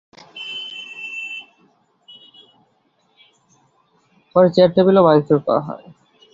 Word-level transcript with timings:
পরে 4.35 4.49
চেয়ার 4.53 4.69
টেবিলও 4.75 5.05
ভাঙচুর 5.07 5.39
করা 5.45 5.61
হয়। 5.67 5.85